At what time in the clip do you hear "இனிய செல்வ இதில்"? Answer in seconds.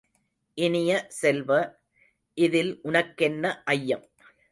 0.57-2.79